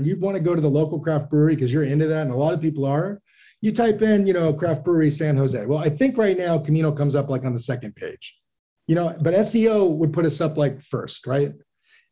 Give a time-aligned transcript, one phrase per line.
[0.00, 2.36] you'd want to go to the local craft brewery because you're into that, and a
[2.36, 3.20] lot of people are.
[3.60, 5.66] You type in, you know, craft brewery San Jose.
[5.66, 8.38] Well, I think right now Camino comes up like on the second page,
[8.86, 11.52] you know, but SEO would put us up like first, right?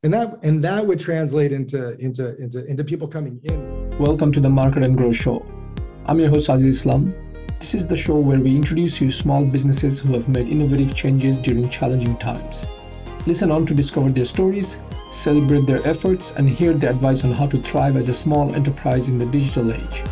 [0.02, 3.98] And that and that would translate into into into into people coming in.
[3.98, 5.44] Welcome to the Market and Grow Show.
[6.06, 7.14] I'm your host Sajid Islam.
[7.60, 11.38] This is the show where we introduce you small businesses who have made innovative changes
[11.38, 12.66] during challenging times.
[13.26, 14.78] Listen on to discover their stories,
[15.10, 19.08] celebrate their efforts, and hear their advice on how to thrive as a small enterprise
[19.08, 20.04] in the digital age.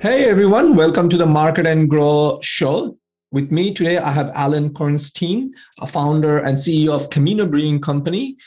[0.00, 2.98] Hey everyone, welcome to the Market and Grow Show.
[3.30, 8.38] With me today, I have Allen Korenstein, a founder and CEO of Camino Brewing Company.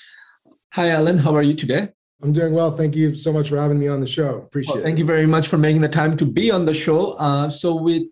[0.73, 1.20] Hi, Alan.
[1.20, 1.88] How are you today?
[2.23, 2.72] I'm doing well.
[2.72, 4.38] Thank you so much for having me on the show.
[4.38, 4.86] Appreciate well, it.
[4.86, 7.14] Thank you very much for making the time to be on the show.
[7.14, 8.04] Uh, so, with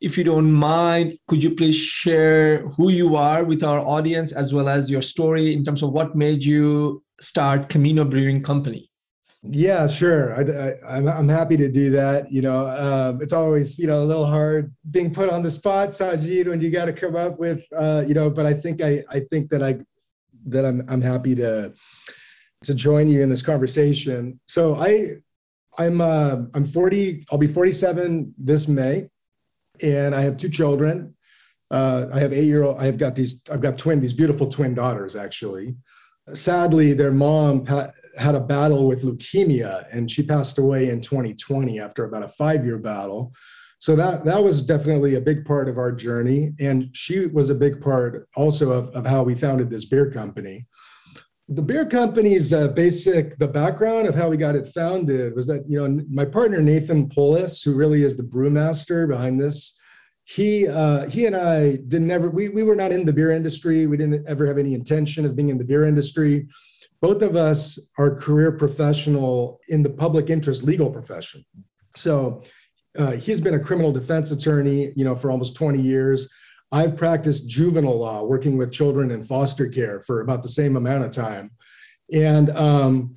[0.00, 4.54] if you don't mind, could you please share who you are with our audience as
[4.54, 8.90] well as your story in terms of what made you start Camino Brewing Company?
[9.44, 10.34] Yeah, sure.
[10.34, 12.32] I, am happy to do that.
[12.32, 15.90] You know, um, it's always you know a little hard being put on the spot,
[15.90, 18.30] Sajid, when you got to come up with uh, you know.
[18.30, 19.78] But I think I I think that I
[20.46, 21.74] that I'm I'm happy to
[22.62, 24.40] to join you in this conversation.
[24.46, 25.16] So I,
[25.78, 27.26] I'm uh, I'm 40.
[27.30, 29.08] I'll be 47 this May,
[29.82, 31.14] and I have two children.
[31.70, 32.78] Uh, I have eight year old.
[32.78, 33.42] I have got these.
[33.50, 34.00] I've got twin.
[34.00, 35.16] These beautiful twin daughters.
[35.16, 35.74] Actually,
[36.34, 41.80] sadly, their mom pa- had a battle with leukemia, and she passed away in 2020
[41.80, 43.32] after about a five year battle.
[43.78, 47.54] So that that was definitely a big part of our journey, and she was a
[47.54, 50.66] big part also of, of how we founded this beer company
[51.54, 55.64] the beer company's uh, basic the background of how we got it founded was that
[55.68, 59.78] you know my partner nathan Polis, who really is the brewmaster behind this
[60.24, 63.86] he uh, he and i didn't ever we, we were not in the beer industry.
[63.86, 66.48] We didn't ever have any intention of being in the beer industry.
[67.00, 71.44] Both of us are career professional in the public interest legal profession.
[71.96, 72.42] So
[72.96, 76.28] uh, he's been a criminal defense attorney you know for almost 20 years
[76.72, 81.04] I've practiced juvenile law, working with children in foster care for about the same amount
[81.04, 81.50] of time.
[82.12, 83.14] And, um,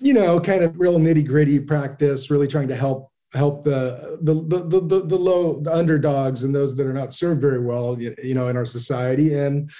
[0.00, 4.32] you know, kind of real nitty gritty practice, really trying to help help the, the
[4.32, 8.34] the, the the low the underdogs and those that are not served very well you
[8.34, 9.70] know in our society and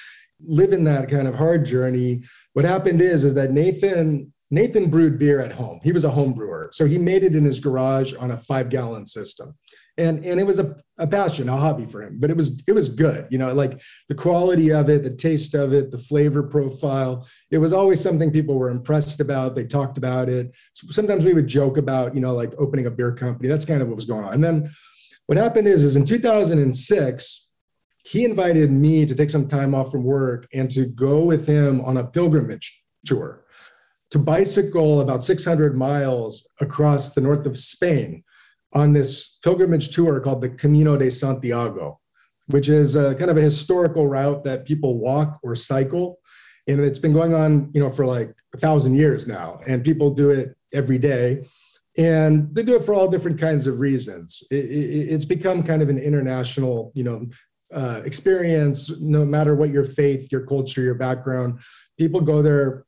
[0.40, 2.22] living that kind of hard journey.
[2.52, 5.80] What happened is is that nathan nathan brewed beer at home.
[5.82, 6.68] He was a home brewer.
[6.72, 9.54] So he made it in his garage on a five gallon system
[9.98, 12.72] and and it was a, a passion a hobby for him but it was it
[12.72, 16.42] was good you know like the quality of it the taste of it the flavor
[16.42, 17.26] profile.
[17.50, 19.54] It was always something people were impressed about.
[19.54, 20.54] They talked about it.
[20.72, 23.48] Sometimes we would joke about you know like opening a beer company.
[23.48, 24.34] That's kind of what was going on.
[24.34, 24.70] And then
[25.26, 27.44] what happened is is in 2006
[28.04, 31.82] he invited me to take some time off from work and to go with him
[31.82, 33.44] on a pilgrimage tour
[34.10, 38.24] to bicycle about 600 miles across the north of Spain
[38.74, 42.00] on this pilgrimage tour called the Camino de Santiago,
[42.48, 46.18] which is a, kind of a historical route that people walk or cycle.
[46.66, 50.10] And it's been going on, you know, for like a thousand years now, and people
[50.10, 51.44] do it every day.
[51.96, 54.42] And they do it for all different kinds of reasons.
[54.50, 57.26] It, it, it's become kind of an international, you know,
[57.72, 58.90] uh, experience.
[59.00, 61.60] No matter what your faith, your culture, your background,
[61.98, 62.84] people go there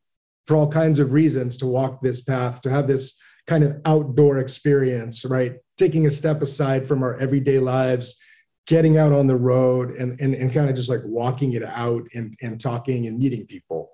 [0.47, 4.39] for all kinds of reasons to walk this path, to have this kind of outdoor
[4.39, 5.55] experience, right?
[5.81, 8.23] Taking a step aside from our everyday lives,
[8.67, 12.03] getting out on the road and, and, and kind of just like walking it out
[12.15, 13.91] and, and talking and meeting people.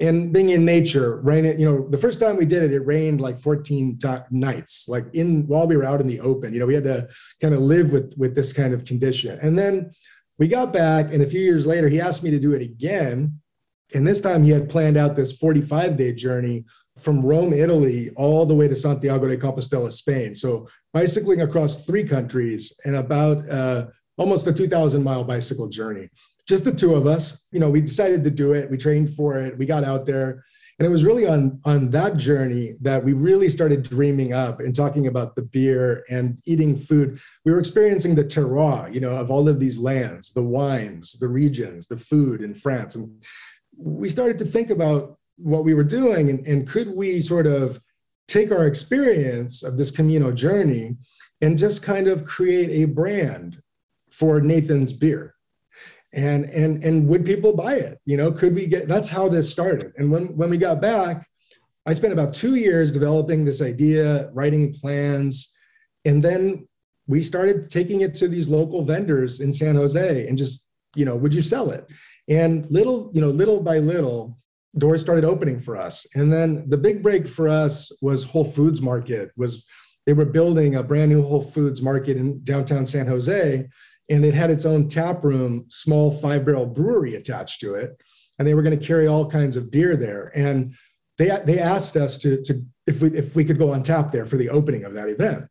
[0.00, 3.22] And being in nature rain you know the first time we did it it rained
[3.22, 6.52] like 14 t- nights like in while we were out in the open.
[6.52, 7.08] You know we had to
[7.40, 9.38] kind of live with with this kind of condition.
[9.40, 9.90] And then
[10.38, 13.39] we got back and a few years later he asked me to do it again
[13.94, 16.64] and this time he had planned out this 45 day journey
[16.98, 20.34] from Rome, Italy, all the way to Santiago de Compostela, Spain.
[20.34, 23.86] So bicycling across three countries and about uh,
[24.18, 26.08] almost a 2,000 mile bicycle journey.
[26.46, 27.48] Just the two of us.
[27.52, 28.70] You know, we decided to do it.
[28.70, 29.56] We trained for it.
[29.56, 30.44] We got out there.
[30.78, 34.74] And it was really on, on that journey that we really started dreaming up and
[34.74, 37.20] talking about the beer and eating food.
[37.44, 41.28] We were experiencing the terroir, you know, of all of these lands, the wines, the
[41.28, 42.94] regions, the food in France.
[42.94, 43.22] And
[43.80, 47.80] we started to think about what we were doing and, and could we sort of
[48.28, 50.96] take our experience of this Camino journey
[51.40, 53.60] and just kind of create a brand
[54.10, 55.34] for Nathan's beer.
[56.12, 58.00] And and and would people buy it?
[58.04, 59.92] You know, could we get that's how this started.
[59.96, 61.28] And when when we got back,
[61.86, 65.52] I spent about 2 years developing this idea, writing plans,
[66.04, 66.68] and then
[67.06, 71.16] we started taking it to these local vendors in San Jose and just, you know,
[71.16, 71.86] would you sell it?
[72.30, 74.38] And little, you know, little by little,
[74.78, 76.06] doors started opening for us.
[76.14, 79.32] And then the big break for us was Whole Foods Market.
[79.36, 79.66] Was
[80.06, 83.66] they were building a brand new Whole Foods Market in downtown San Jose,
[84.08, 88.00] and it had its own tap room, small five barrel brewery attached to it,
[88.38, 90.32] and they were going to carry all kinds of beer there.
[90.34, 90.74] And
[91.18, 92.54] they they asked us to to
[92.86, 95.46] if we if we could go on tap there for the opening of that event.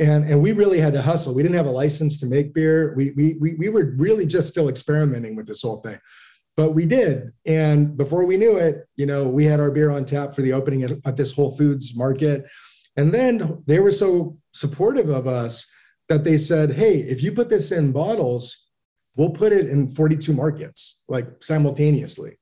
[0.00, 1.34] And, and we really had to hustle.
[1.34, 2.94] We didn't have a license to make beer.
[2.96, 5.98] We, we, we, we were really just still experimenting with this whole thing.
[6.56, 7.32] But we did.
[7.46, 10.54] And before we knew it you know we had our beer on tap for the
[10.54, 12.46] opening at, at, this whole foods market.
[12.96, 15.66] And then they were so supportive of us
[16.08, 18.68] that they said hey if you put this in bottles
[19.16, 22.38] we'll put it in 42 markets like simultaneously.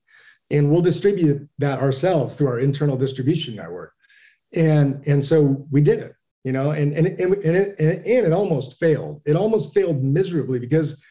[0.50, 3.92] And we'll distribute that ourselves through our internal distribution network.
[4.54, 6.12] And and so we did it
[6.44, 9.20] you know and and, and, and, it, and it almost failed.
[9.26, 11.02] It almost failed miserably because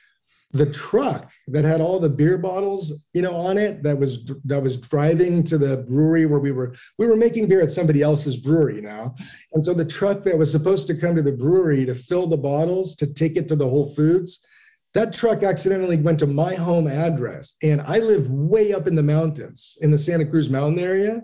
[0.54, 4.62] the truck that had all the beer bottles you know on it that was that
[4.62, 8.38] was driving to the brewery where we were we were making beer at somebody else's
[8.38, 9.14] brewery now
[9.54, 12.38] and so the truck that was supposed to come to the brewery to fill the
[12.38, 14.46] bottles to take it to the whole foods
[14.94, 17.56] that truck accidentally went to my home address.
[17.62, 21.24] And i live way up in the mountains in the santa cruz mountain area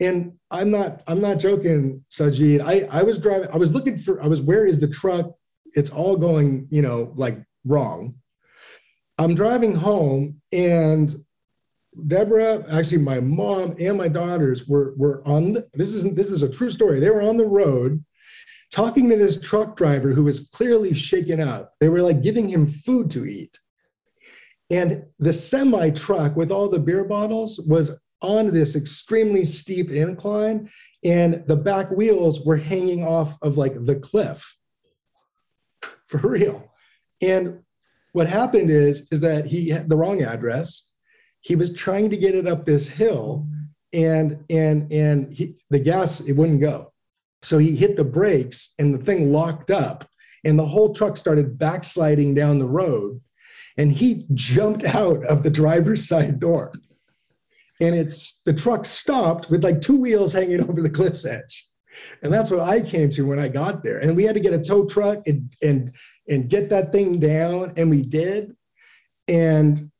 [0.00, 4.22] and i'm not i'm not joking sajid i i was driving i was looking for
[4.22, 5.32] i was where is the truck
[5.72, 8.14] it's all going you know like wrong
[9.18, 11.14] I'm driving home and
[12.06, 16.42] Deborah, actually my mom and my daughters were were on the, this isn't this is
[16.42, 17.00] a true story.
[17.00, 18.04] They were on the road
[18.70, 21.72] talking to this truck driver who was clearly shaken up.
[21.80, 23.58] They were like giving him food to eat.
[24.70, 30.70] And the semi truck with all the beer bottles was on this extremely steep incline
[31.04, 34.56] and the back wheels were hanging off of like the cliff.
[36.08, 36.72] For real.
[37.22, 37.60] And
[38.12, 40.92] what happened is is that he had the wrong address.
[41.40, 43.46] He was trying to get it up this hill,
[43.92, 46.92] and and and he, the gas it wouldn't go.
[47.42, 50.08] So he hit the brakes, and the thing locked up,
[50.44, 53.20] and the whole truck started backsliding down the road,
[53.76, 56.72] and he jumped out of the driver's side door.
[57.80, 61.66] And it's the truck stopped with like two wheels hanging over the cliff's edge.
[62.22, 63.98] And that's what I came to when I got there.
[63.98, 65.94] And we had to get a tow truck and, and
[66.28, 67.72] and get that thing down.
[67.76, 68.54] And we did.
[69.28, 69.90] And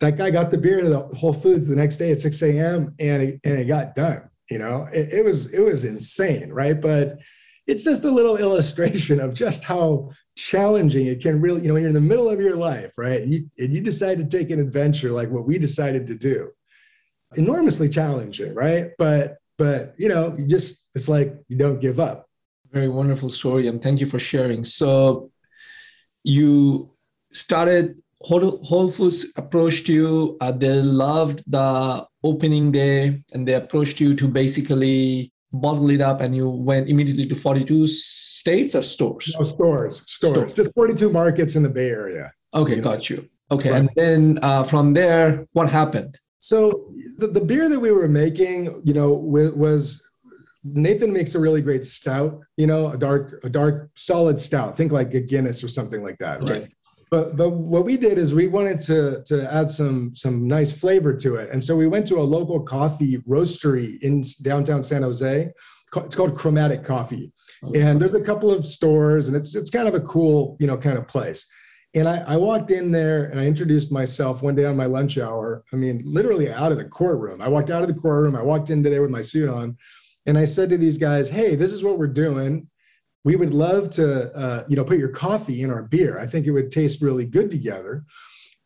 [0.00, 2.94] that guy got the beer to the Whole Foods the next day at 6 a.m.
[3.00, 4.28] and it, and it got done.
[4.50, 6.80] You know, it, it was it was insane, right?
[6.80, 7.18] But
[7.66, 11.82] it's just a little illustration of just how challenging it can really, you know, when
[11.82, 13.20] you're in the middle of your life, right?
[13.20, 16.50] And you and you decide to take an adventure like what we decided to do.
[17.36, 18.90] Enormously challenging, right?
[18.98, 22.26] But but you know, you just it's like you don't give up.
[22.72, 24.64] Very wonderful story, and thank you for sharing.
[24.64, 25.30] So
[26.24, 26.90] you
[27.32, 30.36] started Whole, Whole Foods approached you.
[30.40, 36.20] Uh, they loved the opening day, and they approached you to basically bottle it up,
[36.20, 39.34] and you went immediately to 42 states or stores.
[39.38, 40.54] No stores, stores, stores.
[40.54, 42.32] just 42 markets in the Bay Area.
[42.54, 43.16] Okay, you got know?
[43.16, 43.28] you.
[43.50, 43.80] Okay, right.
[43.80, 46.18] and then uh, from there, what happened?
[46.38, 50.02] So the, the beer that we were making, you know, was
[50.64, 54.76] Nathan makes a really great stout, you know, a dark, a dark, solid stout.
[54.76, 56.50] Think like a Guinness or something like that, right?
[56.50, 56.68] Okay.
[57.10, 61.14] But but what we did is we wanted to to add some some nice flavor
[61.14, 65.50] to it, and so we went to a local coffee roastery in downtown San Jose.
[65.96, 67.32] It's called Chromatic Coffee,
[67.64, 70.66] oh, and there's a couple of stores, and it's it's kind of a cool you
[70.66, 71.46] know kind of place.
[71.94, 75.16] And I, I, walked in there and I introduced myself one day on my lunch
[75.16, 75.64] hour.
[75.72, 77.40] I mean, literally out of the courtroom.
[77.40, 78.36] I walked out of the courtroom.
[78.36, 79.76] I walked into there with my suit on,
[80.26, 82.68] and I said to these guys, "Hey, this is what we're doing.
[83.24, 86.18] We would love to, uh, you know, put your coffee in our beer.
[86.18, 88.04] I think it would taste really good together."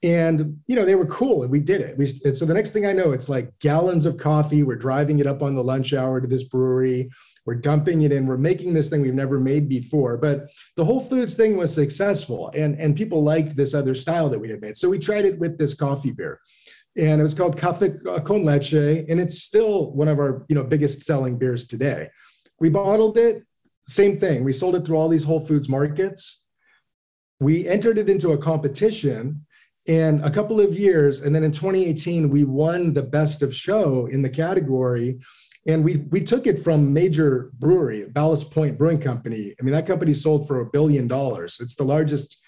[0.05, 1.97] And you know, they were cool, and we did it.
[1.97, 4.65] We and so the next thing I know, it's like gallons of coffee.
[4.65, 7.11] We're driving it up on the lunch hour to this brewery.
[7.47, 8.27] We're dumping it in.
[8.27, 10.17] We're making this thing we've never made before.
[10.17, 14.41] But the Whole Foods thing was successful, and and people liked this other style that
[14.41, 14.77] we had made.
[14.77, 16.41] So we tried it with this coffee beer
[16.97, 18.75] and it was called Cafe uh, con Leche,
[19.09, 22.11] and it's still one of our you know biggest selling beers today.
[22.61, 23.45] We bottled it,
[23.87, 24.45] same thing.
[24.45, 26.47] We sold it through all these Whole Foods markets.
[27.41, 29.47] We entered it into a competition
[29.87, 34.07] and a couple of years, and then in 2018 we won the best of show
[34.07, 35.21] in the category.
[35.67, 39.55] And we we took it from major brewery, Ballast Point Brewing Company.
[39.61, 41.59] I mean, that company sold for a billion dollars.
[41.61, 42.43] It's the largest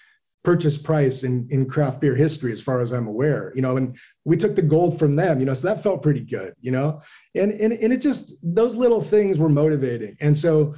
[0.45, 3.97] purchase price in, in craft beer history, as far as I'm aware, you know, and
[4.25, 7.00] we took the gold from them, you know, so that felt pretty good, you know,
[7.35, 10.14] and, and, and it just, those little things were motivating.
[10.21, 10.75] And so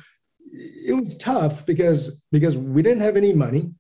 [0.53, 3.73] it was tough because, because we didn't have any money.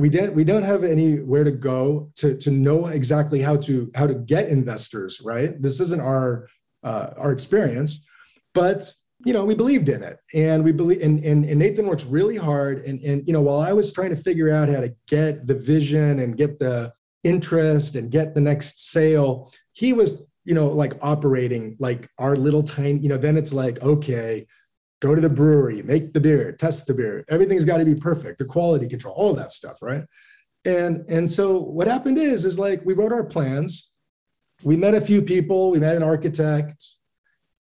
[0.00, 4.06] We didn't we don't have anywhere to go to to know exactly how to how
[4.06, 5.60] to get investors right?
[5.60, 6.48] This isn't our
[6.82, 8.06] uh, our experience
[8.54, 8.92] but
[9.24, 10.18] you know we believed in it.
[10.34, 12.84] And we believe and, and, and nathan works really hard.
[12.86, 15.54] And and you know while i was trying to figure out how to get the
[15.54, 16.92] vision and get the
[17.22, 22.62] interest and get the next sale he was you know like operating like our little
[22.62, 24.46] tiny you know then it's like okay
[25.00, 27.24] go to the brewery, make the beer, test the beer.
[27.28, 30.04] Everything's got to be perfect, the quality control, all that stuff, right?
[30.64, 33.92] And and so what happened is is like we wrote our plans.
[34.62, 36.86] We met a few people, we met an architect,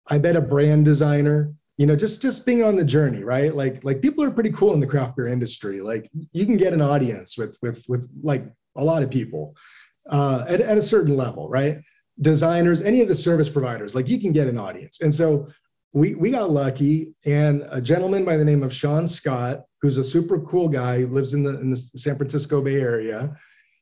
[0.08, 3.54] I met a brand designer, you know, just just being on the journey, right?
[3.54, 5.80] Like like people are pretty cool in the craft beer industry.
[5.80, 8.44] Like you can get an audience with with with like
[8.76, 9.56] a lot of people
[10.10, 11.78] uh, at, at a certain level, right?
[12.20, 15.00] Designers, any of the service providers, like you can get an audience.
[15.00, 15.48] And so
[15.94, 20.04] we we got lucky, and a gentleman by the name of Sean Scott, who's a
[20.04, 23.34] super cool guy, lives in the in the San Francisco Bay Area.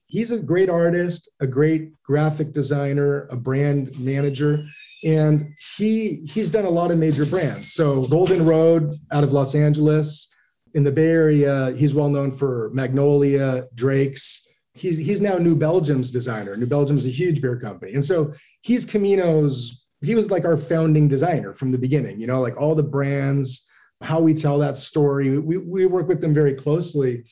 [0.09, 4.65] He's a great artist, a great graphic designer, a brand manager,
[5.05, 7.73] and he he's done a lot of major brands.
[7.73, 10.33] So Golden Road out of Los Angeles,
[10.77, 14.47] in the Bay Area, he's well known for Magnolia, Drake's.
[14.75, 16.55] He's he's now New Belgium's designer.
[16.55, 21.09] New Belgium's a huge beer company, and so he's Camino's he was like our founding
[21.09, 23.69] designer from the beginning, you know, like all the brands,
[24.03, 25.39] how we tell that story.
[25.39, 27.25] We, we work with them very closely.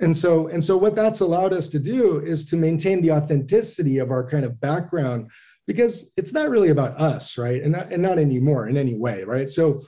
[0.00, 3.98] And so, and so what that's allowed us to do is to maintain the authenticity
[3.98, 5.30] of our kind of background
[5.66, 7.62] because it's not really about us, right?
[7.62, 9.48] And not, and not anymore in any way, right?
[9.48, 9.84] So,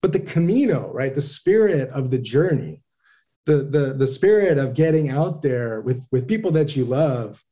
[0.00, 1.14] but the Camino, right?
[1.14, 2.82] The spirit of the journey,
[3.46, 7.42] the, the, the spirit of getting out there with, with people that you love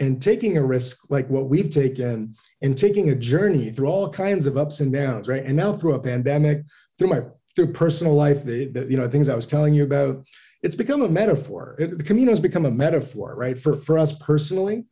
[0.00, 4.46] and taking a risk like what we've taken and taking a journey through all kinds
[4.46, 5.44] of ups and downs right?
[5.44, 6.64] And now through a pandemic
[6.98, 7.22] through my
[7.56, 10.24] through personal life the, the you know things i was telling you about
[10.60, 11.76] it's become a metaphor.
[11.78, 13.58] It, the camino has become a metaphor right?
[13.58, 14.84] For for us personally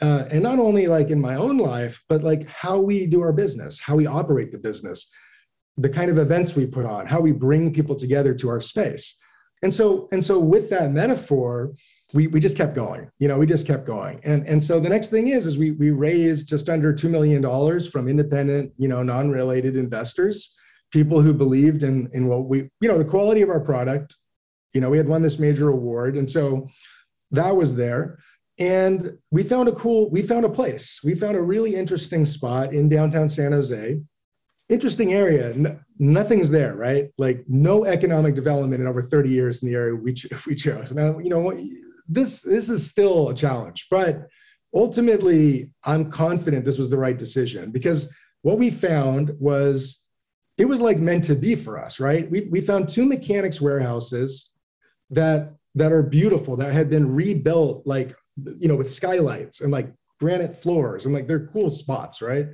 [0.00, 3.32] uh, and not only like in my own life but like how we do our
[3.32, 5.10] business how we operate the business
[5.76, 9.16] the kind of events we put on how we bring people together to our space.
[9.62, 11.72] And so and so with that metaphor
[12.14, 14.88] we, we just kept going you know we just kept going and and so the
[14.88, 17.42] next thing is is we we raised just under $2 million
[17.90, 20.56] from independent you know non-related investors
[20.90, 24.16] people who believed in in what we you know the quality of our product
[24.72, 26.66] you know we had won this major award and so
[27.30, 28.18] that was there
[28.58, 32.72] and we found a cool we found a place we found a really interesting spot
[32.72, 33.98] in downtown san jose
[34.68, 35.54] interesting area.
[35.54, 37.10] No, nothing's there, right?
[37.16, 40.14] Like no economic development in over 30 years in the area we,
[40.46, 40.92] we chose.
[40.92, 41.40] Now, you know,
[42.08, 44.28] this this is still a challenge, but
[44.74, 50.06] ultimately, I'm confident this was the right decision because what we found was
[50.56, 52.30] it was like meant to be for us, right?
[52.30, 54.52] We we found two mechanics warehouses
[55.10, 58.14] that that are beautiful that had been rebuilt like
[58.58, 62.46] you know with skylights and like granite floors and like they're cool spots, right?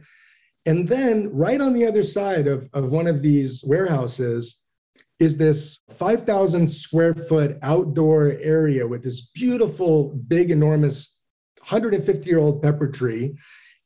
[0.67, 4.64] And then right on the other side of, of one of these warehouses
[5.25, 11.19] is this 5,000 square foot outdoor area with this beautiful, big, enormous
[11.59, 13.35] 150 year old pepper tree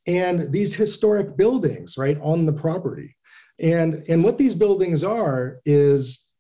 [0.07, 3.16] and these historic buildings right on the property.
[3.61, 6.33] And, and what these buildings are is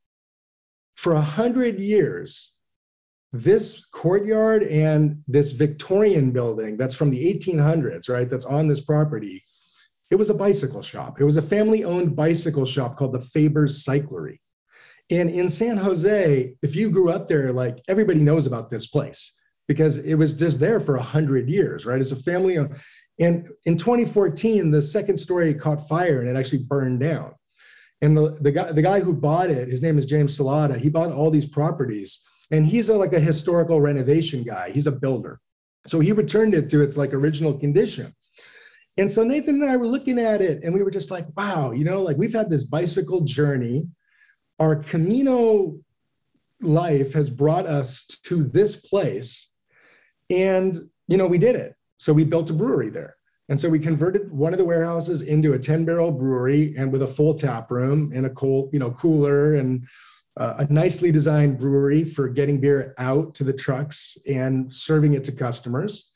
[0.96, 2.56] for a hundred years,
[3.32, 9.44] this courtyard and this Victorian building that's from the 1800s, right, that's on this property,
[10.10, 11.20] it was a bicycle shop.
[11.20, 14.38] It was a family owned bicycle shop called the Faber's Cyclery.
[15.10, 19.34] And in San Jose, if you grew up there, like everybody knows about this place
[19.66, 22.00] because it was just there for a hundred years, right?
[22.00, 22.56] It's a family.
[22.56, 27.34] And in 2014, the second story caught fire and it actually burned down.
[28.00, 30.78] And the, the guy the guy who bought it, his name is James Salata.
[30.78, 32.22] He bought all these properties,
[32.52, 34.70] and he's a, like a historical renovation guy.
[34.70, 35.40] He's a builder,
[35.84, 38.14] so he returned it to its like original condition.
[38.98, 41.70] And so Nathan and I were looking at it and we were just like, wow,
[41.70, 43.86] you know, like we've had this bicycle journey.
[44.58, 45.78] Our Camino
[46.60, 49.52] life has brought us to this place.
[50.30, 51.74] And, you know, we did it.
[51.98, 53.16] So we built a brewery there.
[53.48, 57.02] And so we converted one of the warehouses into a 10 barrel brewery and with
[57.02, 59.86] a full tap room and a cold, you know, cooler and
[60.36, 65.24] uh, a nicely designed brewery for getting beer out to the trucks and serving it
[65.24, 66.10] to customers.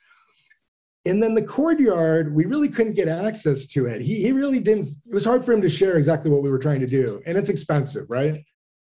[1.04, 4.00] And then the courtyard, we really couldn't get access to it.
[4.02, 6.58] He, he really didn't, it was hard for him to share exactly what we were
[6.58, 7.20] trying to do.
[7.26, 8.44] And it's expensive, right?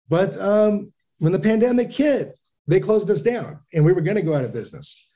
[0.10, 2.38] But um, when the pandemic hit,
[2.68, 5.10] they closed us down and we were going to go out of business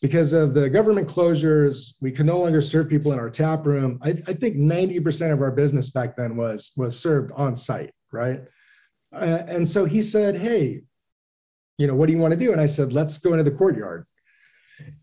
[0.00, 1.92] because of the government closures.
[2.00, 3.98] We could no longer serve people in our tap room.
[4.02, 8.40] I, I think 90% of our business back then was, was served on site, right?
[9.12, 10.82] Uh, and so he said, Hey,
[11.78, 12.52] you know, what do you want to do?
[12.52, 14.04] And I said, let's go into the courtyard.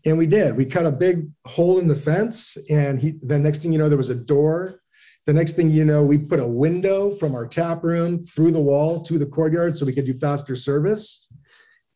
[0.04, 0.56] And we did.
[0.56, 2.56] We cut a big hole in the fence.
[2.70, 4.80] And he, the next thing you know, there was a door.
[5.26, 8.60] The next thing you know, we put a window from our tap room through the
[8.60, 11.26] wall to the courtyard so we could do faster service.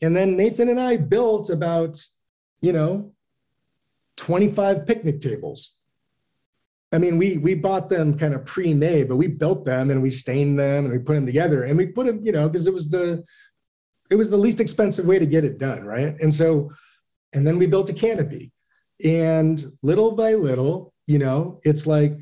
[0.03, 2.03] And then Nathan and I built about,
[2.61, 3.13] you know,
[4.17, 5.77] 25 picnic tables.
[6.93, 10.11] I mean, we we bought them kind of pre-made, but we built them and we
[10.11, 12.75] stained them and we put them together and we put them, you know, because it
[12.75, 13.23] was the
[14.11, 16.17] it was the least expensive way to get it done, right?
[16.21, 16.71] And so,
[17.33, 18.53] and then we built a canopy,
[19.05, 22.17] and little by little, you know, it's like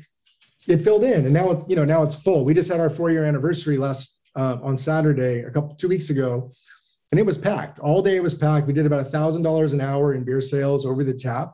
[0.67, 2.45] it filled in, and now it's you know now it's full.
[2.45, 6.09] We just had our four year anniversary last uh, on Saturday, a couple two weeks
[6.09, 6.51] ago,
[7.11, 8.15] and it was packed all day.
[8.15, 8.67] It was packed.
[8.67, 11.53] We did about a thousand dollars an hour in beer sales over the tap,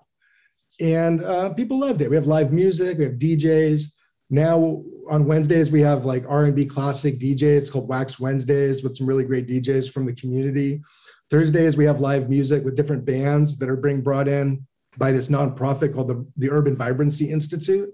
[0.80, 2.10] and uh, people loved it.
[2.10, 3.92] We have live music, we have DJs.
[4.32, 9.08] Now on Wednesdays we have like R&B classic DJs it's called Wax Wednesdays with some
[9.08, 10.82] really great DJs from the community.
[11.30, 14.66] Thursdays we have live music with different bands that are being brought in
[14.98, 17.90] by this nonprofit called the, the Urban Vibrancy Institute.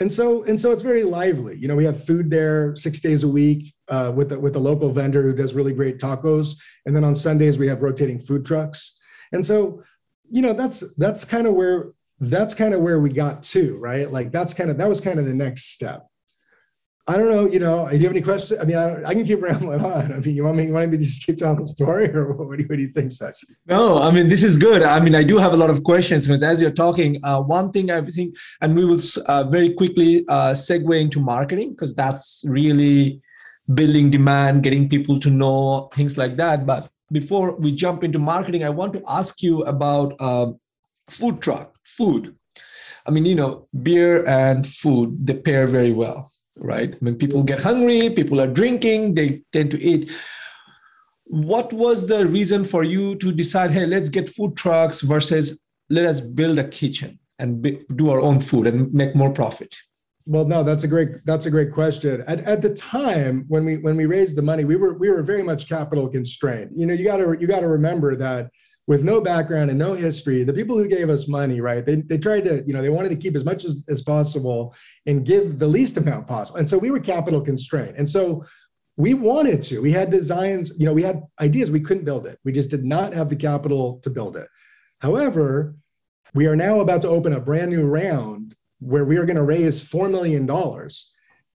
[0.00, 1.56] And so and so it's very lively.
[1.56, 4.58] You know, we have food there six days a week uh, with the, with a
[4.58, 6.56] local vendor who does really great tacos.
[6.86, 8.98] And then on Sundays we have rotating food trucks.
[9.32, 9.82] And so,
[10.30, 14.10] you know, that's that's kind of where that's kind of where we got to, right?
[14.10, 16.06] Like that's kind of that was kind of the next step.
[17.08, 18.60] I don't know, you know, do you have any questions?
[18.60, 20.12] I mean, I, I, can keep rambling on.
[20.12, 22.32] I mean, you want me, you want me to just keep telling the story or
[22.32, 23.56] what do you, what do you think, Sajid?
[23.66, 24.82] No, I mean, this is good.
[24.82, 27.72] I mean, I do have a lot of questions because as you're talking, uh, one
[27.72, 32.44] thing I think, and we will uh, very quickly uh, segue into marketing because that's
[32.46, 33.20] really
[33.74, 36.66] building demand, getting people to know things like that.
[36.66, 40.52] But before we jump into marketing, I want to ask you about uh,
[41.10, 42.36] food truck, food.
[43.06, 46.96] I mean, you know, beer and food, they pair very well, right?
[47.00, 50.10] When people get hungry, people are drinking, they tend to eat.
[51.24, 56.04] What was the reason for you to decide, hey, let's get food trucks versus let
[56.04, 57.62] us build a kitchen and
[57.96, 59.74] do our own food and make more profit?
[60.24, 62.22] Well, no, that's a great that's a great question.
[62.28, 65.22] At, at the time when we when we raised the money, we were we were
[65.22, 66.70] very much capital constrained.
[66.76, 68.50] You know, you got to you got to remember that
[68.86, 71.86] with no background and no history, the people who gave us money, right?
[71.86, 74.74] They, they tried to, you know, they wanted to keep as much as, as possible
[75.06, 76.58] and give the least amount possible.
[76.58, 77.96] And so we were capital constrained.
[77.96, 78.44] And so
[78.96, 82.38] we wanted to, we had designs, you know, we had ideas, we couldn't build it.
[82.44, 84.48] We just did not have the capital to build it.
[85.00, 85.76] However,
[86.34, 89.42] we are now about to open a brand new round where we are going to
[89.42, 90.46] raise $4 million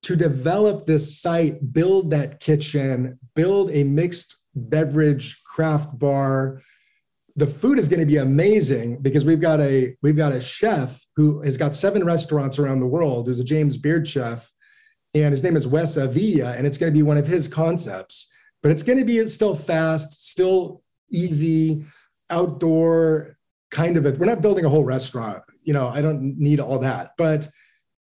[0.04, 6.62] to develop this site, build that kitchen, build a mixed beverage craft bar,
[7.38, 11.06] the food is going to be amazing because we've got a we've got a chef
[11.16, 13.28] who has got seven restaurants around the world.
[13.28, 14.52] Who's a James Beard chef,
[15.14, 18.34] and his name is Wes Avila, and it's going to be one of his concepts.
[18.64, 21.86] But it's going to be still fast, still easy,
[22.32, 23.38] outdoor
[23.70, 24.18] kind of it.
[24.18, 25.44] We're not building a whole restaurant.
[25.62, 27.48] You know, I don't need all that, but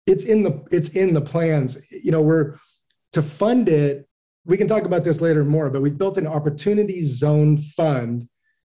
[0.07, 1.85] it's in the it's in the plans.
[1.91, 2.57] You know, we're
[3.13, 4.09] to fund it.
[4.47, 8.29] We can talk about this later more, but we built an opportunity zone fund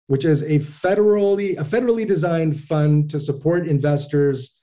[0.06, 4.62] which is a federally a federally designed fund to support investors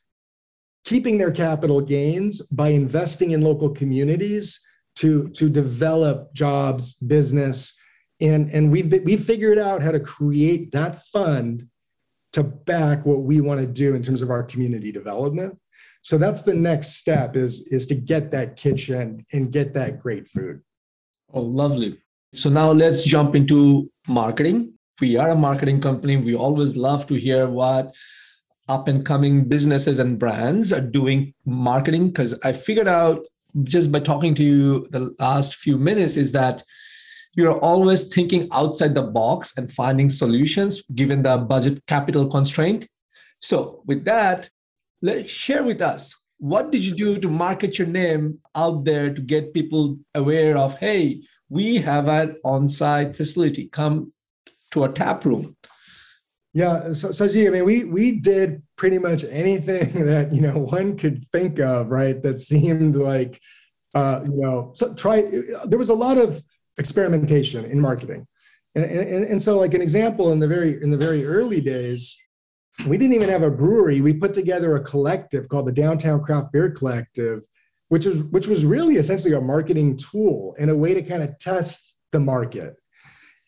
[0.84, 4.60] keeping their capital gains by investing in local communities
[4.96, 7.78] to to develop jobs business
[8.22, 11.68] and and we've we've figured out how to create that fund
[12.34, 15.58] to back what we want to do in terms of our community development.
[16.02, 20.28] So that's the next step is is to get that kitchen and get that great
[20.28, 20.62] food.
[21.34, 21.98] Oh lovely.
[22.34, 26.16] So now let's jump into marketing we are a marketing company.
[26.16, 27.96] We always love to hear what
[28.70, 33.26] up and coming businesses and brands are doing marketing because I figured out
[33.64, 36.64] just by talking to you the last few minutes is that
[37.34, 42.88] you're always thinking outside the box and finding solutions given the budget capital constraint.
[43.40, 44.50] So, with that,
[45.02, 49.22] let's share with us what did you do to market your name out there to
[49.22, 54.12] get people aware of hey we have an on-site facility come
[54.72, 55.56] to a tap room.
[56.54, 60.58] Yeah, so, so gee, I mean, we we did pretty much anything that you know
[60.58, 62.22] one could think of, right?
[62.22, 63.40] That seemed like,
[63.96, 65.22] uh, you know, so try.
[65.66, 66.42] There was a lot of
[66.78, 68.28] experimentation in marketing,
[68.76, 72.18] and, and and so like an example in the very in the very early days,
[72.86, 74.02] we didn't even have a brewery.
[74.02, 77.44] We put together a collective called the Downtown Craft Beer Collective,
[77.88, 81.38] which was which was really essentially a marketing tool and a way to kind of
[81.40, 82.76] test the market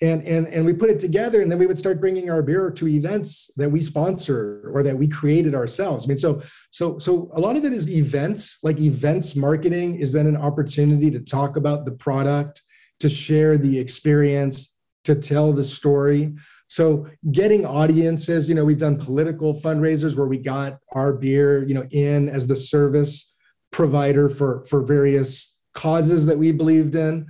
[0.04, 2.70] and and and we put it together and then we would start bringing our beer
[2.70, 7.32] to events that we sponsor or that we created ourselves i mean so so so
[7.36, 11.56] a lot of it is events like events marketing is then an opportunity to talk
[11.56, 12.62] about the product
[13.00, 16.34] to share the experience to tell the story.
[16.68, 21.74] So getting audiences, you know, we've done political fundraisers where we got our beer, you
[21.74, 23.38] know, in as the service
[23.72, 27.28] provider for for various causes that we believed in.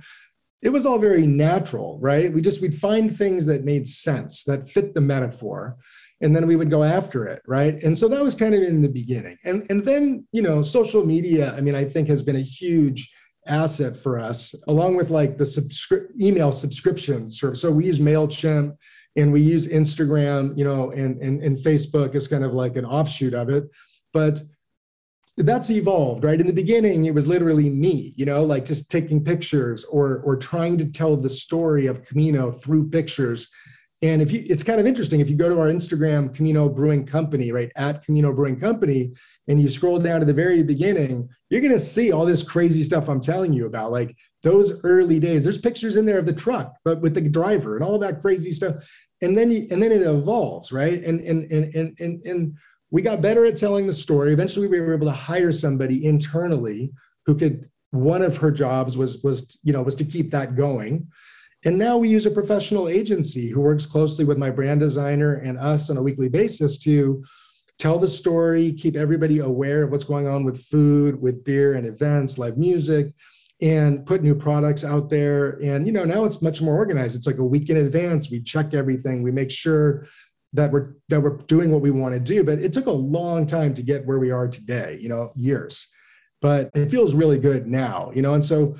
[0.64, 2.32] It was all very natural, right?
[2.32, 5.76] We just we'd find things that made sense, that fit the metaphor,
[6.20, 7.80] and then we would go after it, right?
[7.82, 9.36] And so that was kind of in the beginning.
[9.44, 13.10] And and then, you know, social media, I mean, I think has been a huge
[13.46, 17.60] asset for us, along with like the subscri- email subscription service.
[17.60, 18.76] So we use MailChimp
[19.16, 22.84] and we use Instagram, you know, and, and, and Facebook is kind of like an
[22.84, 23.64] offshoot of it.
[24.12, 24.40] But
[25.36, 26.40] that's evolved, right?
[26.40, 30.36] In the beginning, it was literally me, you know, like just taking pictures or or
[30.36, 33.48] trying to tell the story of Camino through pictures.
[34.02, 37.06] And if you, it's kind of interesting if you go to our Instagram, Camino Brewing
[37.06, 39.14] Company, right at Camino Brewing Company,
[39.48, 42.84] and you scroll down to the very beginning, you're going to see all this crazy
[42.84, 45.42] stuff I'm telling you about, like those early days.
[45.42, 48.52] There's pictures in there of the truck, but with the driver and all that crazy
[48.52, 48.76] stuff.
[49.22, 51.02] And then you, and then it evolves, right?
[51.02, 52.58] And and and and and, and
[52.94, 54.32] we got better at telling the story.
[54.32, 56.92] Eventually, we were able to hire somebody internally
[57.26, 57.68] who could.
[57.90, 61.08] One of her jobs was was you know was to keep that going,
[61.64, 65.58] and now we use a professional agency who works closely with my brand designer and
[65.58, 67.24] us on a weekly basis to
[67.80, 71.86] tell the story, keep everybody aware of what's going on with food, with beer and
[71.86, 73.12] events, live music,
[73.60, 75.58] and put new products out there.
[75.62, 77.16] And you know, now it's much more organized.
[77.16, 78.30] It's like a week in advance.
[78.30, 79.24] We check everything.
[79.24, 80.06] We make sure
[80.54, 83.44] that we're that we're doing what we want to do but it took a long
[83.44, 85.88] time to get where we are today you know years.
[86.40, 88.76] But it feels really good now you know and so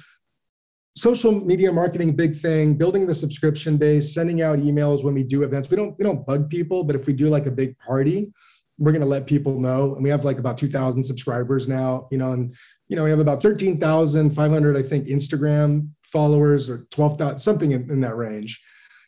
[0.96, 5.42] social media marketing big thing building the subscription base sending out emails when we do
[5.42, 5.70] events.
[5.70, 8.32] We don't we don't bug people but if we do like a big party
[8.78, 9.94] we're going to let people know.
[9.94, 12.54] And we have like about 2000 subscribers now you know and
[12.88, 18.00] you know we have about 13500 i think instagram followers or 12000 something in, in
[18.00, 18.62] that range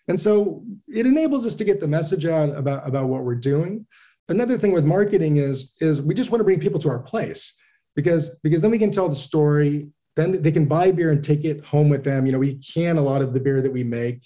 [0.08, 3.86] and so it enables us to get the message out about, about what we're doing.
[4.28, 7.56] Another thing with marketing is, is we just want to bring people to our place
[7.94, 9.88] because, because then we can tell the story.
[10.14, 12.26] Then they can buy beer and take it home with them.
[12.26, 14.22] You know, we can a lot of the beer that we make.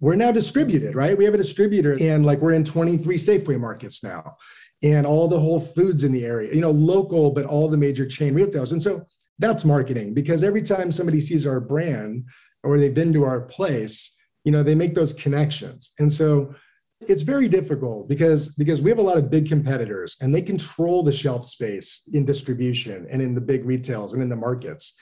[0.00, 1.16] We're now distributed, right?
[1.16, 4.36] We have a distributor and like we're in 23 Safeway markets now
[4.82, 8.06] and all the Whole Foods in the area, you know, local, but all the major
[8.06, 8.72] chain retailers.
[8.72, 9.06] And so
[9.38, 12.24] that's marketing because every time somebody sees our brand
[12.62, 14.13] or they've been to our place,
[14.44, 15.92] you know they make those connections.
[15.98, 16.54] And so
[17.00, 21.02] it's very difficult because because we have a lot of big competitors and they control
[21.02, 24.94] the shelf space in distribution and in the big retails and in the markets.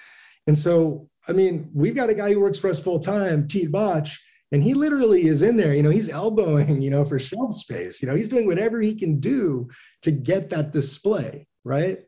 [0.47, 3.71] And so i mean we've got a guy who works for us full time pete
[3.71, 7.53] botch and he literally is in there you know he's elbowing you know for shelf
[7.53, 9.69] space you know he's doing whatever he can do
[10.03, 11.99] to get that display right?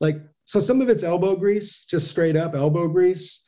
[0.00, 3.43] Like so some of it's elbow grease just straight up elbow grease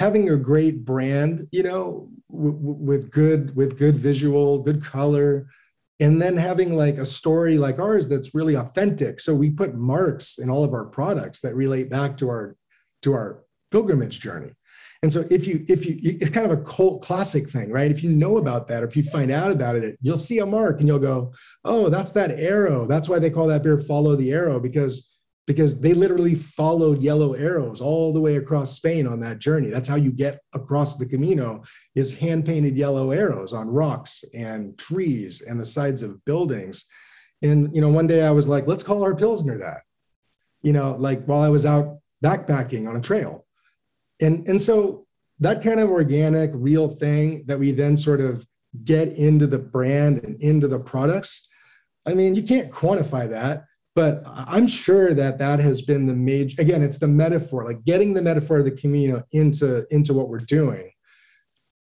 [0.00, 5.46] having a great brand, you know, w- w- with good with good visual, good color,
[6.00, 9.20] and then having like a story like ours that's really authentic.
[9.20, 12.56] So we put marks in all of our products that relate back to our
[13.02, 14.52] to our pilgrimage journey.
[15.02, 17.90] And so if you if you it's kind of a cult classic thing, right?
[17.90, 20.46] If you know about that, or if you find out about it, you'll see a
[20.46, 21.34] mark and you'll go,
[21.66, 22.86] "Oh, that's that arrow.
[22.86, 25.09] That's why they call that beer follow the arrow because
[25.50, 29.68] because they literally followed yellow arrows all the way across Spain on that journey.
[29.68, 31.64] That's how you get across the Camino
[31.96, 36.84] is hand painted yellow arrows on rocks and trees and the sides of buildings.
[37.42, 39.80] And you know, one day I was like, let's call our Pilsner that.
[40.62, 43.44] You know, like while I was out backpacking on a trail.
[44.20, 45.04] And and so
[45.40, 48.46] that kind of organic, real thing that we then sort of
[48.84, 51.48] get into the brand and into the products.
[52.06, 56.60] I mean, you can't quantify that but i'm sure that that has been the major
[56.60, 60.38] again it's the metaphor like getting the metaphor of the Camino into into what we're
[60.38, 60.90] doing.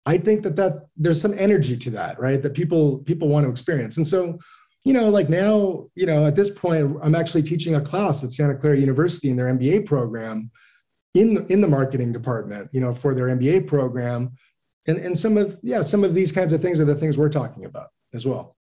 [0.05, 2.41] I think that that there's some energy to that right?
[2.41, 3.97] That people people want to experience.
[3.97, 4.39] And so
[4.85, 8.31] you know like now you know at this point i'm actually teaching a class at
[8.31, 10.49] santa clara university in their mba program
[11.15, 14.31] in in the marketing department you know for their mba program.
[14.87, 17.29] And and some of yeah some of these kinds of things are the things we're
[17.29, 18.55] talking about as well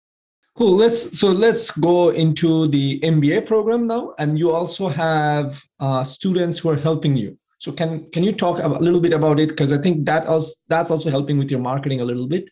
[0.58, 0.78] Cool.
[0.78, 6.60] Let's so let's go into the MBA program now, and you also have uh, students
[6.60, 7.38] who are helping you.
[7.58, 9.50] So can can you talk a little bit about it?
[9.50, 12.46] Because I think that also that's also helping with your marketing a little bit.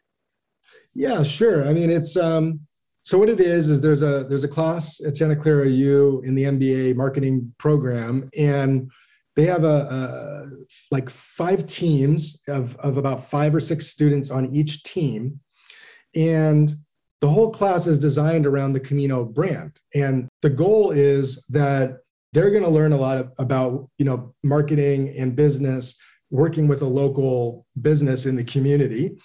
[0.94, 1.66] Yeah, sure.
[1.66, 2.60] I mean, it's um,
[3.04, 6.36] so what it is is there's a there's a class at Santa Clara U in
[6.36, 8.92] the MBA marketing program, and
[9.38, 10.50] they have a, a
[10.92, 15.40] like five teams of of about five or six students on each team,
[16.16, 16.74] and
[17.24, 19.80] the whole class is designed around the Camino brand.
[19.96, 22.00] And the goal is that
[22.34, 25.98] they're going to learn a lot of, about, you know, marketing and business,
[26.32, 29.18] working with a local business in the community.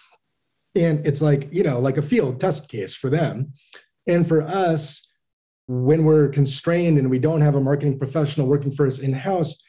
[0.77, 3.53] and it's like you know like a field test case for them
[4.07, 5.11] and for us
[5.67, 9.63] when we're constrained and we don't have a marketing professional working for us in house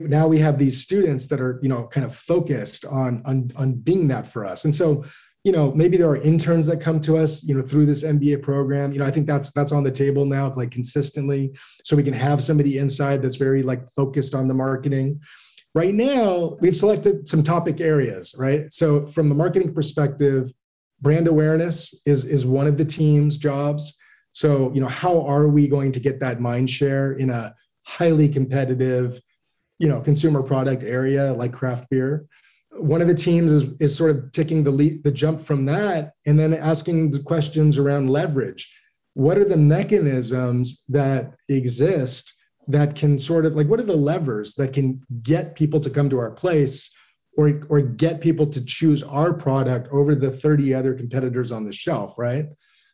[0.00, 3.72] now we have these students that are you know kind of focused on on on
[3.74, 5.04] being that for us and so
[5.44, 8.40] you know maybe there are interns that come to us you know through this mba
[8.42, 8.92] program.
[8.92, 12.14] You know i think that's that's on the table now like consistently so we can
[12.14, 15.20] have somebody inside that's very like focused on the marketing.
[15.74, 18.72] Right now we've selected some topic areas right?
[18.72, 20.52] So from the marketing perspective
[21.00, 23.96] brand awareness is is one of the team's jobs.
[24.32, 28.28] So you know how are we going to get that mind share in a highly
[28.28, 29.18] competitive
[29.80, 32.26] you know consumer product area like craft beer
[32.76, 36.12] one of the teams is, is sort of taking the lead, the jump from that
[36.26, 38.74] and then asking the questions around leverage.
[39.14, 42.32] What are the mechanisms that exist
[42.68, 46.08] that can sort of like what are the levers that can get people to come
[46.08, 46.90] to our place
[47.36, 51.72] or or get people to choose our product over the 30 other competitors on the
[51.72, 52.46] shelf right?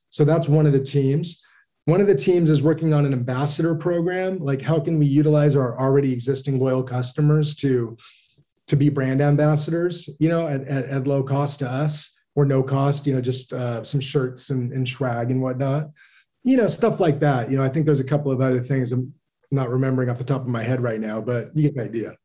[0.08, 1.40] So that's one of the teams.
[1.84, 4.38] One of the teams is working on an ambassador program.
[4.38, 7.96] Like how can we utilize our already existing loyal customers to
[8.68, 12.62] to be brand ambassadors, you know, at, at, at low cost to us or no
[12.62, 15.90] cost, you know, just uh, some shirts and, and swag and whatnot,
[16.44, 17.50] you know, stuff like that.
[17.50, 19.12] You know, I think there's a couple of other things I'm
[19.50, 22.16] not remembering off the top of my head right now, but you get the idea.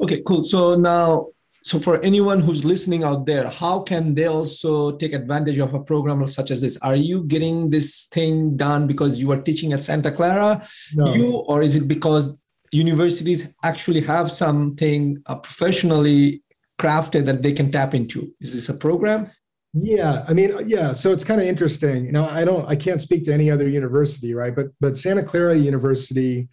[0.00, 0.44] Okay, cool.
[0.44, 1.26] So now,
[1.62, 5.80] so for anyone who's listening out there, how can they also take advantage of a
[5.82, 6.76] program such as this?
[6.78, 11.14] Are you getting this thing done because you are teaching at Santa Clara, no.
[11.14, 12.38] you, or is it because
[12.74, 16.42] universities actually have something uh, professionally
[16.78, 18.32] crafted that they can tap into?
[18.40, 19.30] Is this a program?
[19.72, 20.92] Yeah, I mean, yeah.
[20.92, 22.04] So it's kind of interesting.
[22.04, 24.54] You know, I don't, I can't speak to any other university, right?
[24.54, 26.48] But but Santa Clara University,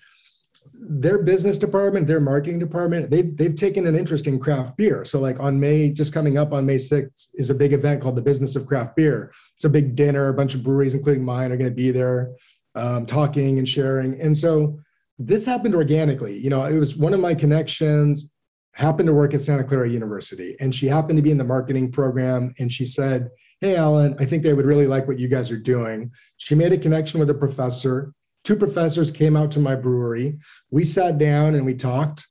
[0.74, 5.06] their business department, their marketing department, they've they've taken an interest in craft beer.
[5.06, 8.16] So like on May, just coming up on May 6th is a big event called
[8.16, 9.32] the Business of Craft Beer.
[9.54, 10.30] It's a big dinner.
[10.30, 12.32] A bunch of breweries, including mine, are going to be there,
[12.74, 14.20] um, talking and sharing.
[14.20, 14.80] And so
[15.26, 16.38] this happened organically.
[16.38, 18.34] You know, it was one of my connections
[18.74, 21.92] happened to work at Santa Clara University and she happened to be in the marketing
[21.92, 23.30] program and she said,
[23.60, 26.74] "Hey Allen, I think they would really like what you guys are doing." She made
[26.74, 28.14] a connection with a professor.
[28.44, 30.40] Two professors came out to my brewery.
[30.72, 32.26] We sat down and we talked.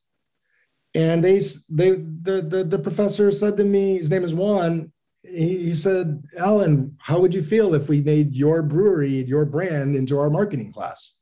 [0.94, 5.66] And they they the the, the professor said to me, his name is Juan, he,
[5.66, 10.18] he said, "Allen, how would you feel if we made your brewery, your brand into
[10.18, 11.18] our marketing class?"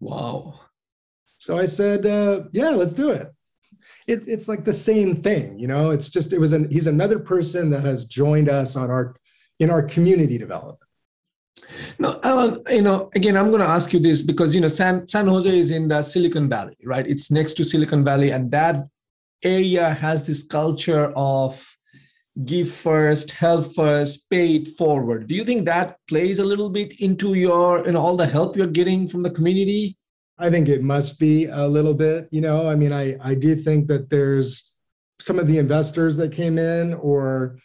[0.00, 0.58] Wow.
[1.42, 3.34] So I said, uh, yeah, let's do it.
[4.06, 4.28] it.
[4.28, 5.90] It's like the same thing, you know.
[5.90, 9.16] It's just it was an he's another person that has joined us on our
[9.58, 10.78] in our community development.
[11.98, 15.08] No, Allen, you know, again, I'm going to ask you this because you know San
[15.08, 17.08] San Jose is in the Silicon Valley, right?
[17.08, 18.86] It's next to Silicon Valley, and that
[19.42, 21.52] area has this culture of
[22.44, 25.26] give first, help first, pay it forward.
[25.26, 28.56] Do you think that plays a little bit into your you know, all the help
[28.56, 29.96] you're getting from the community?
[30.42, 32.68] I think it must be a little bit, you know.
[32.68, 34.72] I mean, I I do think that there's
[35.20, 37.58] some of the investors that came in or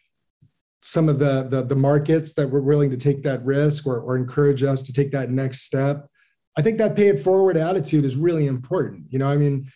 [0.83, 4.15] some of the the, the markets that were willing to take that risk or, or
[4.15, 6.07] encourage us to take that next step.
[6.55, 9.05] I think that pay it forward attitude is really important.
[9.09, 9.71] You know, I mean,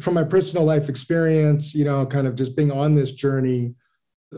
[0.00, 3.74] from my personal life experience, you know, kind of just being on this journey,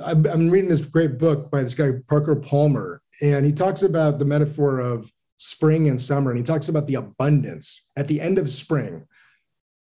[0.05, 4.25] I'm reading this great book by this guy, Parker Palmer, and he talks about the
[4.25, 8.51] metaphor of spring and summer, and he talks about the abundance at the end of
[8.51, 9.07] spring.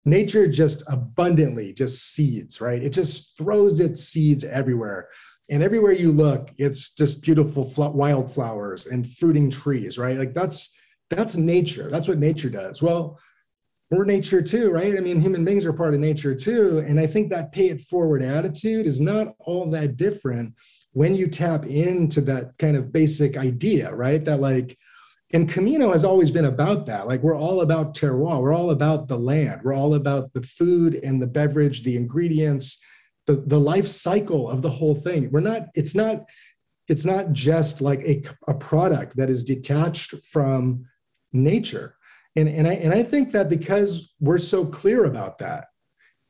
[0.05, 2.81] Nature just abundantly just seeds, right?
[2.81, 5.09] It just throws its seeds everywhere.
[5.49, 10.17] And everywhere you look, it's just beautiful wildflowers and fruiting trees, right?
[10.17, 10.75] Like that's
[11.09, 11.89] that's nature.
[11.89, 12.81] That's what nature does.
[12.81, 13.19] Well,
[13.91, 14.95] we're nature too, right?
[14.95, 16.79] I mean, human beings are part of nature too.
[16.79, 20.53] And I think that pay it forward attitude is not all that different
[20.91, 24.23] when you tap into that kind of basic idea, right?
[24.23, 24.77] That like
[25.31, 27.07] and Camino has always been about that.
[27.07, 30.95] Like we're all about terroir, we're all about the land, we're all about the food
[30.95, 32.81] and the beverage, the ingredients,
[33.27, 35.29] the, the life cycle of the whole thing.
[35.31, 36.25] We're not, it's not,
[36.87, 40.85] it's not just like a, a product that is detached from
[41.31, 41.95] nature.
[42.35, 45.67] And, and I and I think that because we're so clear about that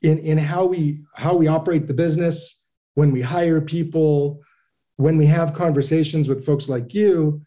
[0.02, 4.42] in, in how we how we operate the business, when we hire people,
[4.96, 7.42] when we have conversations with folks like you,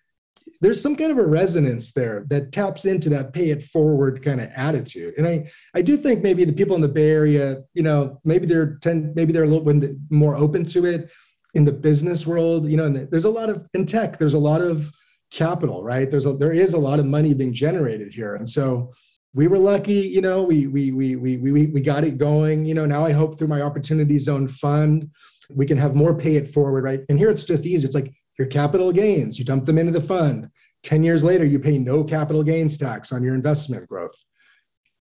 [0.61, 4.41] there's some kind of a resonance there that taps into that pay it forward kind
[4.41, 5.15] of attitude.
[5.17, 8.47] And I, I do think maybe the people in the Bay Area, you know, maybe
[8.47, 11.11] they're tend, maybe they're a little bit more open to it
[11.55, 12.71] in the business world.
[12.71, 14.19] You know, and there's a lot of in tech.
[14.19, 14.91] There's a lot of
[15.31, 16.11] capital, right?
[16.11, 18.93] There's a there is a lot of money being generated here, and so
[19.35, 22.67] we were lucky, you know, we, we, we, we, we, we got it going.
[22.67, 25.11] You know, now I hope through my opportunity zone fund,
[25.51, 27.01] we can have more pay it forward, right?
[27.09, 27.87] And here it's just easy.
[27.87, 30.49] It's like your capital gains, you dump them into the fund.
[30.83, 34.25] 10 years later, you pay no capital gains tax on your investment growth.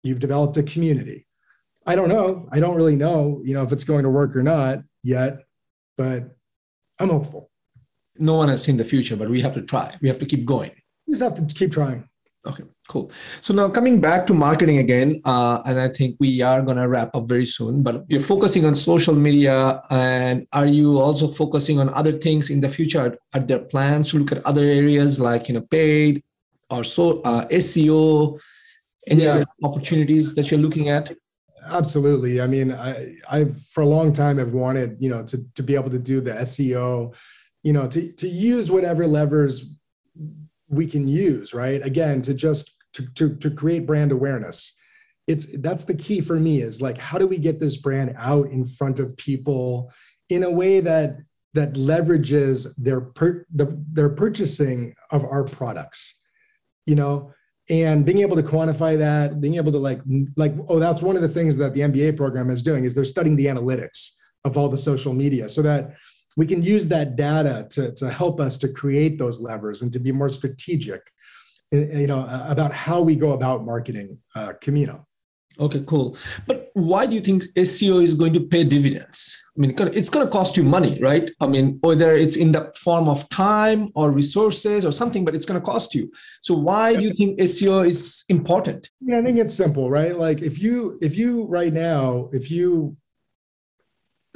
[0.02, 1.26] You've developed a community.
[1.86, 2.48] I don't know.
[2.52, 5.42] I don't really know, you know, if it's going to work or not yet,
[5.96, 6.36] but
[6.98, 7.50] I'm hopeful.
[8.18, 9.96] No one has seen the future, but we have to try.
[10.00, 10.72] We have to keep going.
[11.06, 12.08] We just have to keep trying.
[12.44, 13.12] Okay, cool.
[13.40, 16.88] So now coming back to marketing again, uh, and I think we are going to
[16.88, 17.84] wrap up very soon.
[17.84, 22.60] But you're focusing on social media, and are you also focusing on other things in
[22.60, 23.16] the future?
[23.32, 26.24] Are, there plans to look at other areas like you know paid
[26.68, 28.40] or so uh, SEO?
[29.06, 29.34] Any yeah.
[29.34, 31.14] other opportunities that you're looking at?
[31.66, 32.40] Absolutely.
[32.40, 35.76] I mean, I I for a long time have wanted you know to to be
[35.76, 37.14] able to do the SEO,
[37.62, 39.72] you know, to to use whatever levers
[40.72, 41.84] we can use, right?
[41.84, 44.76] Again, to just to, to, to create brand awareness.
[45.28, 48.48] It's that's the key for me is like how do we get this brand out
[48.50, 49.92] in front of people
[50.28, 51.18] in a way that
[51.54, 56.20] that leverages their per, the, their purchasing of our products
[56.86, 57.32] you know
[57.70, 60.00] and being able to quantify that being able to like
[60.36, 63.04] like oh that's one of the things that the mba program is doing is they're
[63.04, 65.94] studying the analytics of all the social media so that
[66.36, 69.98] we can use that data to, to help us to create those levers and to
[69.98, 71.02] be more strategic
[71.72, 75.06] you know about how we go about marketing uh, Camino.
[75.60, 76.16] Okay, cool.
[76.46, 79.38] But why do you think SEO is going to pay dividends?
[79.54, 81.30] I mean, it's going to cost you money, right?
[81.40, 85.44] I mean, whether it's in the form of time or resources or something, but it's
[85.44, 86.10] going to cost you.
[86.40, 88.88] So why do you think SEO is important?
[89.02, 90.16] Yeah, I think it's simple, right?
[90.16, 92.96] Like if you if you right now, if you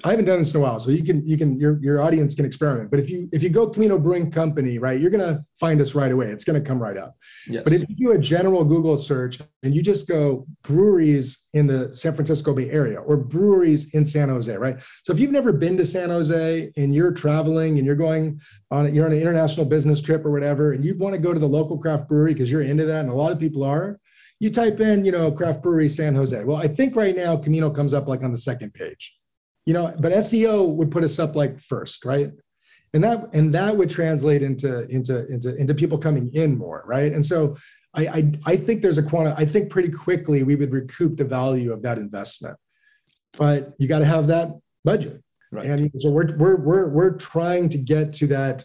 [0.05, 2.35] I haven't done this in a while, so you can you can your your audience
[2.35, 2.91] can experiment.
[2.91, 6.13] But if you if you go Camino Brewing Company, right, you're gonna find us right
[6.13, 6.27] away.
[6.27, 7.17] It's gonna come right up.
[7.49, 7.65] Yes.
[7.65, 11.95] But if you do a general Google search and you just go breweries in the
[11.95, 14.83] San Francisco Bay Area or breweries in San Jose, right?
[15.05, 18.39] So if you've never been to San Jose and you're traveling and you're going
[18.71, 21.41] on you're on an international business trip or whatever, and you want to go to
[21.41, 23.99] the local craft brewery because you're into that, and a lot of people are,
[24.41, 26.45] you type in, you know, craft brewery San Jose.
[26.45, 29.16] Well, I think right now Camino comes up like on the second page
[29.67, 32.33] you know but seo would put us up like first right?
[32.95, 37.13] And that and that would translate into into into into people coming in more right?
[37.13, 37.57] And so
[37.95, 41.25] i i, I think there's a quantum i think pretty quickly we would recoup the
[41.25, 42.57] value of that investment.
[43.37, 44.49] But you got to have that
[44.85, 45.23] budget.
[45.53, 45.67] Right.
[45.67, 48.65] And so we're we're we're we're trying to get to that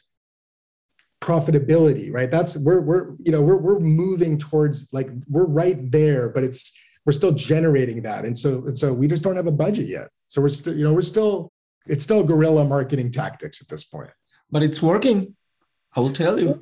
[1.22, 2.32] profitability right?
[2.32, 6.78] That's we're we're you know we're we're moving towards like we're right there but it's
[7.06, 8.26] we're still generating that.
[8.26, 10.86] And so and so we just don't have a budget yet so we're still, you
[10.86, 11.52] know, we're still,
[11.88, 14.12] it's still guerrilla marketing tactics at this point.
[14.50, 15.36] But it's working.
[15.94, 16.58] I will tell you.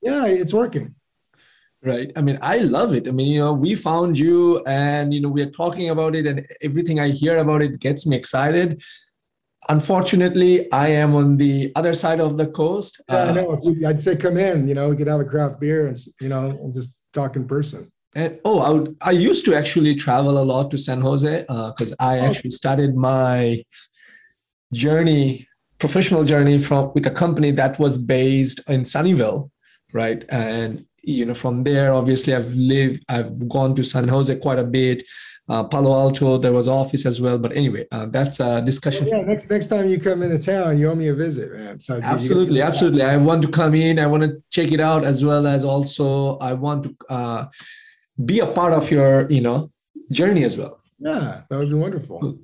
[0.00, 0.94] Yeah, yeah it's working.
[1.82, 2.12] Right.
[2.14, 3.08] I mean, I love it.
[3.08, 6.46] I mean, you know, we found you and, you know, we're talking about it and
[6.60, 8.80] everything I hear about it gets me excited.
[9.68, 13.00] Unfortunately, I am on the other side of the coast.
[13.08, 13.88] Yeah, uh, I know.
[13.88, 16.44] I'd say come in, you know, we could have a craft beer and, you know,
[16.46, 17.90] and just talk in person.
[18.14, 21.92] And oh, I, would, I used to actually travel a lot to San Jose because
[21.92, 22.24] uh, I oh.
[22.24, 23.62] actually started my
[24.72, 25.48] journey,
[25.78, 29.50] professional journey from with a company that was based in Sunnyvale,
[29.92, 30.24] right?
[30.28, 34.64] And you know, from there, obviously, I've lived, I've gone to San Jose quite a
[34.64, 35.04] bit.
[35.48, 37.36] Uh, Palo Alto, there was office as well.
[37.36, 39.08] But anyway, uh, that's a discussion.
[39.08, 41.80] yeah, next next time you come into town, you owe me a visit, man.
[41.80, 43.02] So absolutely, absolutely.
[43.02, 43.98] I want to come in.
[43.98, 47.46] I want to check it out as well as also I want to uh,
[48.24, 49.70] be a part of your you know
[50.10, 50.78] journey as well.
[50.98, 52.38] Yeah that would be wonderful.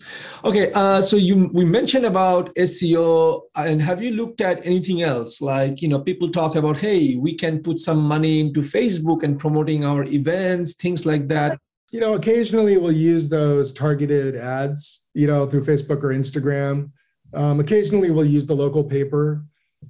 [0.44, 5.40] Okay uh, so you we mentioned about seo and have you looked at anything else?
[5.40, 9.38] Like you know people talk about hey we can put some money into facebook and
[9.38, 11.58] promoting our events things like that.
[11.92, 16.90] You know occasionally we'll use those targeted ads you know through facebook or instagram.
[17.34, 19.44] Um, occasionally we'll use the local paper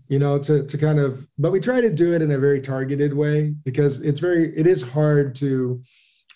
[0.08, 2.60] you know to to kind of but we try to do it in a very
[2.60, 5.82] targeted way because it's very it is hard to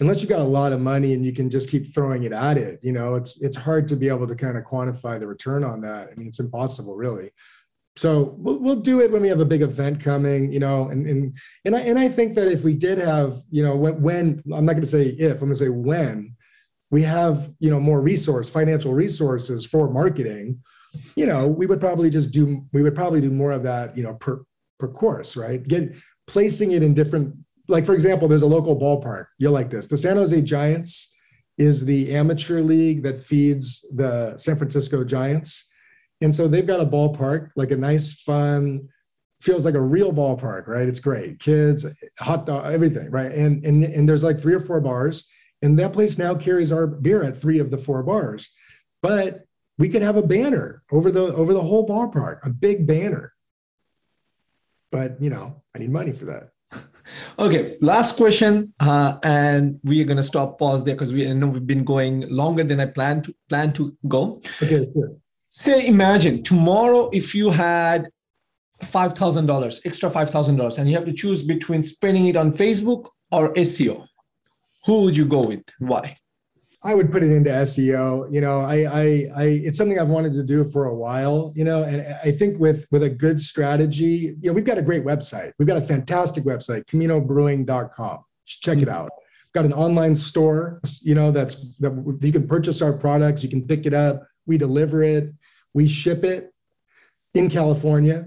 [0.01, 2.57] unless you got a lot of money and you can just keep throwing it at
[2.57, 5.65] it you know it's it's hard to be able to kind of quantify the return
[5.65, 6.09] on that.
[6.11, 7.31] I mean it's impossible really.
[7.97, 11.07] So we'll, we'll do it when we have a big event coming you know and
[11.07, 11.37] and
[11.67, 14.65] and i and i think that if we did have you know when, when i'm
[14.65, 16.35] not going to say if i'm going to say when
[16.91, 20.59] we have you know more resource financial resources for marketing
[21.17, 24.03] you know, we would probably just do, we would probably do more of that, you
[24.03, 24.43] know, per,
[24.79, 25.63] per course, right?
[25.63, 27.35] Get placing it in different,
[27.69, 29.27] like for example, there's a local ballpark.
[29.39, 29.87] You'll like this.
[29.87, 31.15] The San Jose Giants
[31.59, 35.69] is the amateur league that feeds the San Francisco Giants.
[36.21, 38.89] And so they've got a ballpark, like a nice, fun
[39.43, 40.89] feels like a real ballpark, right?
[40.89, 41.41] It's great.
[41.41, 41.85] Kids,
[42.21, 43.33] hot dog, everything, right?
[43.33, 45.29] And and and there's like three or four bars,
[45.61, 48.51] and that place now carries our beer at three of the four bars.
[49.03, 49.41] But
[49.83, 53.35] we could have a banner over the over the whole ballpark, a big banner.
[54.93, 56.45] But you know, I need money for that.
[57.39, 61.49] Okay, last question, uh, and we are gonna stop pause there because we I know
[61.49, 64.23] we've been going longer than I planned to plan to go.
[64.63, 65.11] Okay, sure.
[65.49, 68.01] Say, imagine tomorrow if you had
[68.97, 72.37] five thousand dollars, extra five thousand dollars, and you have to choose between spending it
[72.37, 73.03] on Facebook
[73.37, 73.97] or SEO.
[74.87, 75.65] Who would you go with?
[75.79, 76.15] Why?
[76.85, 78.33] I would put it into SEO.
[78.33, 81.53] You know, I, I, I, it's something I've wanted to do for a while.
[81.55, 84.83] You know, and I think with with a good strategy, you know, we've got a
[84.83, 85.53] great website.
[85.59, 88.25] We've got a fantastic website, CaminoBrewing.com.
[88.47, 88.91] Check it mm-hmm.
[88.91, 89.11] out.
[89.15, 90.81] We've got an online store.
[91.03, 93.45] You know, that's that you can purchase our products.
[93.45, 94.27] You can pick it up.
[94.47, 95.33] We deliver it.
[95.75, 96.53] We ship it
[97.33, 98.27] in California,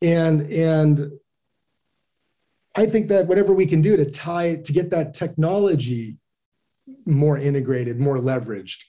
[0.00, 1.10] and and
[2.74, 6.16] I think that whatever we can do to tie to get that technology
[7.06, 8.82] more integrated, more leveraged.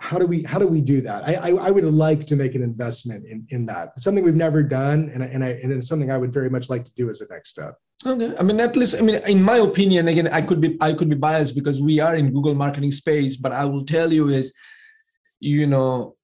[0.00, 1.24] How do we how do we do that?
[1.24, 3.98] I, I, I would like to make an investment in, in that.
[4.00, 6.84] Something we've never done, and and I and it's something I would very much like
[6.84, 7.76] to do as a next step.
[8.06, 8.34] Okay.
[8.38, 11.08] I mean, at least, I mean, in my opinion, again, I could be, I could
[11.08, 14.52] be biased because we are in Google marketing space, but I will tell you is,
[15.40, 16.16] you know,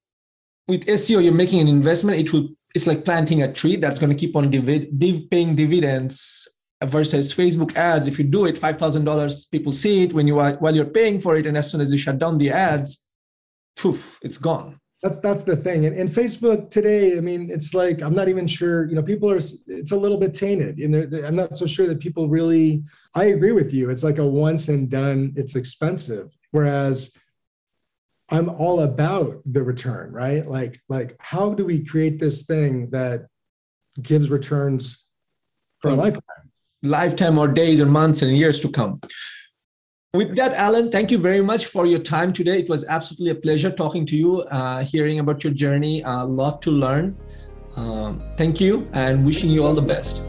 [0.68, 2.18] with SEO, you're making an investment.
[2.18, 6.46] It will, it's like planting a tree that's going to keep on div- paying dividends
[6.84, 8.08] versus Facebook ads.
[8.08, 10.84] If you do it, five thousand dollars, people see it when you are while you're
[10.84, 13.10] paying for it, and as soon as you shut down the ads,
[13.76, 14.78] poof, it's gone.
[15.02, 15.86] That's that's the thing.
[15.86, 18.88] And, and Facebook today, I mean, it's like I'm not even sure.
[18.88, 19.36] You know, people are.
[19.36, 22.82] It's a little bit tainted, and they're, they're, I'm not so sure that people really.
[23.14, 23.88] I agree with you.
[23.90, 25.32] It's like a once and done.
[25.36, 27.16] It's expensive, whereas
[28.30, 30.46] I'm all about the return, right?
[30.46, 33.26] Like, like how do we create this thing that
[34.00, 35.08] gives returns
[35.80, 35.98] for a mm.
[35.98, 36.49] lifetime?
[36.82, 39.00] Lifetime or days or months and years to come.
[40.12, 42.58] With that, Allen, thank you very much for your time today.
[42.58, 46.62] It was absolutely a pleasure talking to you, uh, hearing about your journey, a lot
[46.62, 47.16] to learn.
[47.76, 50.24] Um, thank you and wishing you all the best.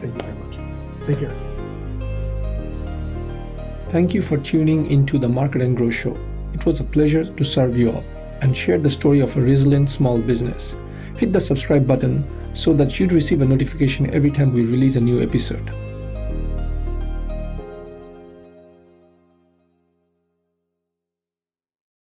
[0.00, 1.06] Thank you very much.
[1.06, 1.34] Take care.
[3.88, 6.16] Thank you for tuning into the Market and Grow Show.
[6.52, 8.04] It was a pleasure to serve you all
[8.42, 10.76] and share the story of a resilient small business.
[11.16, 12.24] Hit the subscribe button
[12.54, 15.72] so that you'd receive a notification every time we release a new episode.